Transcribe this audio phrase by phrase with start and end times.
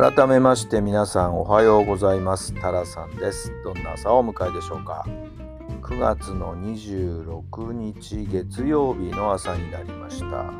[0.00, 2.54] 改めまして皆さんおはようございます。
[2.54, 3.52] タラさんです。
[3.62, 5.04] どんな朝をお迎えでしょうか。
[5.82, 10.54] 9月の26日月曜日の朝になりました。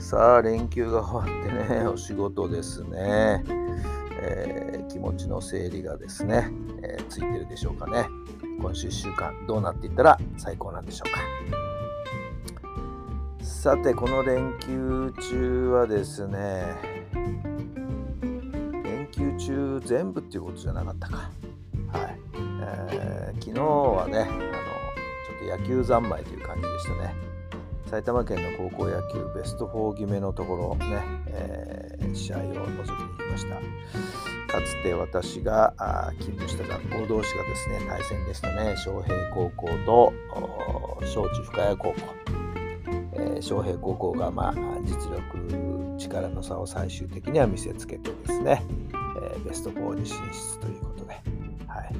[0.00, 3.42] さあ連休が終わってね お仕事ですね、
[4.20, 6.48] えー、気持ちの整理がですね、
[6.84, 8.06] えー、ついてるでしょうかね。
[8.60, 11.18] 今週1週間どうなっていったら最高なんでしょうか。
[13.44, 16.95] さてこの連休中はですね
[19.38, 21.16] 中全部っていうことじゃなかったか。
[21.16, 22.18] はい。
[22.60, 27.14] えー、昨日はね、あの、ちょっと野球三昧という感じでしたね。
[27.86, 33.54] 埼玉県の高校野球ベスト4決めのところね、えー、試合を覗きに行きました。
[34.52, 35.74] かつて私が
[36.18, 38.74] 勤務した学校同士がですね、対戦でしたね。
[38.74, 40.12] 昌平高校と
[41.00, 41.94] 小智深谷高校。
[43.12, 48.62] えー、昌平高校が、まあ、実力、力の差を最終的には見せつけてですね、
[49.34, 51.14] え、ベスト4に進出ということで、
[51.66, 51.94] はい。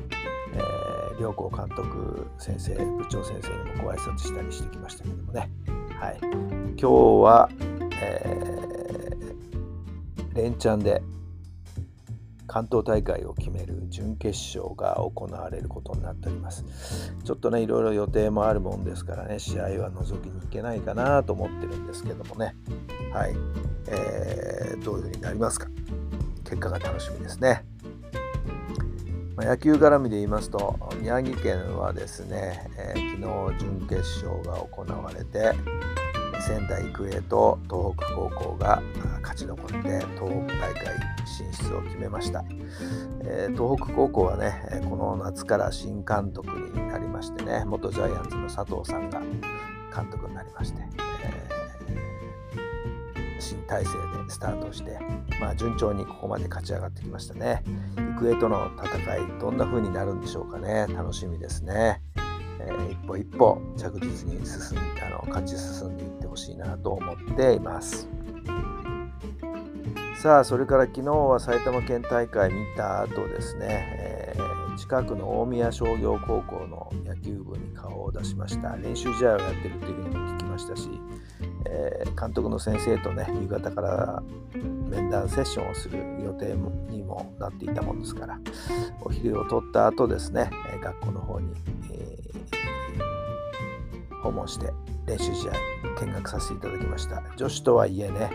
[0.55, 5.51] えー、両校監督先生部長先生にもご挨拶したりしてきましたけどもね、
[6.01, 7.49] はい、今日は、
[8.01, 11.03] えー、連チャンで
[12.47, 16.65] 関東大会を決める準決勝が行われることになっております。
[17.25, 22.55] ちょっとね、いろいろ予定もあるもんですからね、試合は覗きに行けないかなと思ってるんですけどもね、
[23.13, 23.35] はい、
[23.89, 25.69] えー、どういうふうになりますか？
[26.49, 27.65] 結果が楽しみですね。
[29.37, 35.53] ま、野球絡みで言いますと宮城県はですね、えー、昨日準決勝が行われて
[36.41, 38.83] 仙台育英と東北高校が
[39.21, 40.85] 勝ち残って東北大会
[41.27, 42.45] 進出を決めました、
[43.25, 44.55] えー、東北高校はね
[44.89, 49.21] この夏から新監督になりましてね元ジャイアンツの佐藤さんが
[49.95, 50.81] 監督になりまして
[51.25, 51.46] え、
[53.47, 53.99] 新体制で
[54.29, 54.99] スタートして、
[55.41, 57.63] まあ、順調にここまで勝ち上がってきましたね。
[58.17, 60.87] 育英との戦い、どんな風になるんでしょうかね。
[60.89, 62.03] 楽しみですね。
[62.59, 68.09] えー、一歩一歩着実に進んあの勝ち進んでいってほしいなと思っています。
[70.21, 78.77] さあ、それから昨日は埼玉県大会見た後ですね、えー、近くの大宮商業高校の野球部に顔を出しました。
[78.77, 80.89] 練習試合をやってるというふうにも聞きましたし、
[81.69, 84.23] えー、監督の先生とね夕方から
[84.89, 86.55] 面談セッションをする予定
[86.91, 88.39] にもなっていたもんですから
[89.01, 90.51] お昼を取った後ですね
[90.83, 91.53] 学校の方に、
[91.93, 94.73] えー、訪問して
[95.07, 95.53] 練習試合
[96.05, 97.23] 見学させていただきました。
[97.37, 98.31] 女子とはいえね、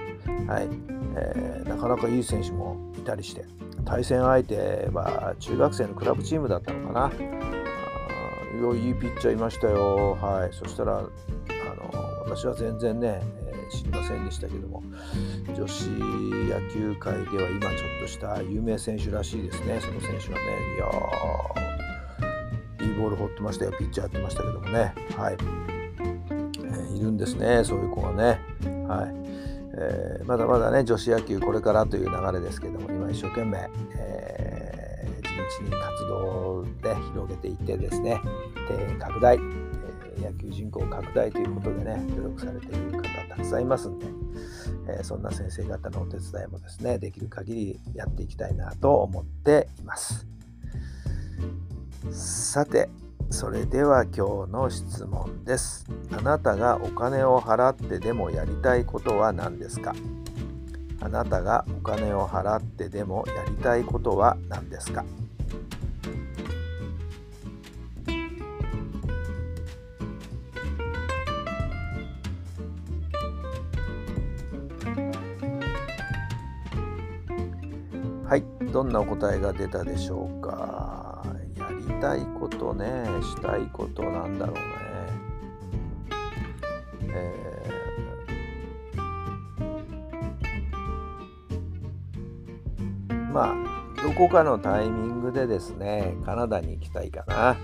[0.48, 0.68] はい
[1.16, 3.46] えー、なかなかいい選手もいたりして
[3.84, 7.12] 対戦相手は中学生のクラブチームだったのかな。
[8.74, 10.18] いいいピッチャーいましたよ。
[10.22, 11.10] はいそしたらあの
[12.36, 14.82] 私は全然ね、えー、知りませんでしたけども
[15.48, 19.80] 女子野球界では今ちょっとした有名選手らしいですね。
[19.82, 23.72] その選手はねいやーいいボール放ってましたよ。
[23.78, 24.94] ピッチャーやってましたけどもね。
[25.18, 27.64] はい、えー、いるんですね。
[27.66, 28.40] そういう子がね。
[28.88, 29.14] はい。
[29.74, 38.22] えー、まだまだね女子野球これからという流れですけども今一生懸命、えー、地道に活動で広げていってですね
[38.70, 39.38] で拡大。
[40.20, 44.08] 野球人口拡大ということでね、努力されている方たくさんいますんで、
[44.88, 50.26] え、そんな先生方のお手伝いもですね、できる限りやっていきたいなと思っています。
[52.12, 52.90] さて、
[53.30, 55.86] それでは今日の質問です。
[56.12, 59.96] あなたがお金を払ってでもやりたいことは何ですか？
[61.00, 65.06] あなたがお金を払ってでもやりたいことは何ですか？
[78.72, 81.24] どんなお答えが出たでしょうか。
[81.58, 84.62] やりたいことね、したいことなんだろうね。
[87.14, 97.58] えー、まあ、どこかのタイミングでですね、カナダに行きたいかな。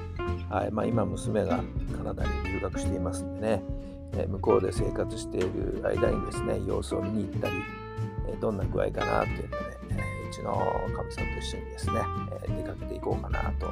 [0.49, 1.61] はいまあ、今、娘が
[1.95, 3.63] カナダに留学していますんでね、
[4.13, 7.55] え向こうで生活している間にですね、様子を見に行ったり、
[8.27, 9.66] えどんな具合かなっていうのね、
[10.29, 10.53] うちの
[10.95, 11.93] かみさんと一緒にですね、
[12.43, 13.71] え出かけていこうかなと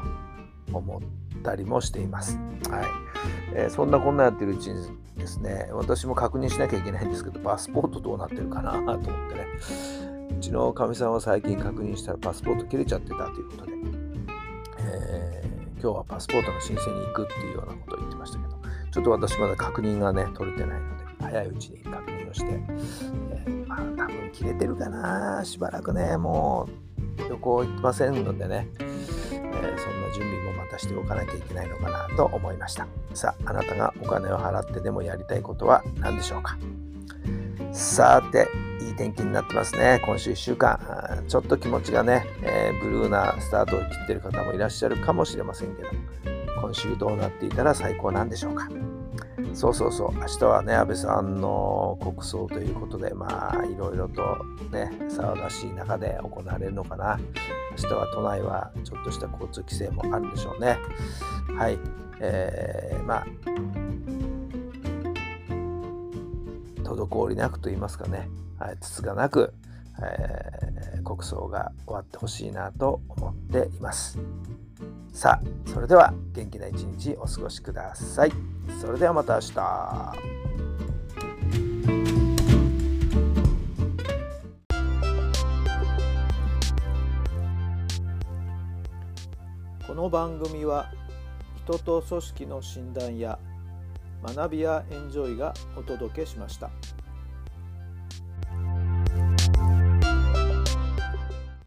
[0.71, 1.01] 思
[1.39, 2.37] ったりもしています。
[2.69, 2.85] はい
[3.53, 9.47] えー、そんなこんなやってるうちにですね、私も確認しなきゃいけないんですけど、パスポートどうなってるかなと思ってね、
[10.37, 13.71] うちのかみさんは最近確認したらパスポート切れちゃってたということで、
[14.79, 18.55] えー、今日はパスポートの申請に行くっていうようなことを言ってましたけど、
[18.91, 22.61] ちょっと私まだ確認がね、取れてないので、早いうちに確認をして、
[24.05, 26.69] 多分切れてるかな、しばらくね、も
[27.17, 28.87] う旅行行ってませんのでね、え
[29.31, 32.87] そんな準備もまたしておかなきゃいけないのかなと思いました。
[33.13, 36.57] さああなたがお金を払ってでもやりたいことは何でしょうか。
[37.71, 38.47] さて
[38.85, 40.01] いい天気になってますね。
[40.05, 40.79] 今週1週間。
[41.27, 45.89] ちょっと気持ちがね、えー、ブルーなスタートを切ってる方もいらっしゃるかもしれませんけど
[46.61, 48.69] 今週どうなっていたら最高なんでしょうか。
[49.55, 54.21] そうそうそう、明日はね、安倍さんの国葬ということで、まあ、いろいろと
[54.69, 57.17] ね、騒がしい中で行われるのかな。
[57.81, 60.77] 明日は都内はちょっとした交通規制もあるでしょうね。
[61.57, 61.79] はい。
[62.19, 63.25] えー、まあ、
[66.83, 68.29] 滞りなくと言いますかね、
[68.59, 69.53] はい、つつがなく、
[70.01, 74.19] えー、国葬が終わってほしいなと思っています。
[75.15, 78.33] さあ、それでは元気な一日お過ごしください。
[78.81, 79.53] それではまた明日。
[89.87, 90.91] この番組は
[91.63, 93.39] 人と組織の診断や
[94.21, 96.69] 学びやエンジョイがお届けしました。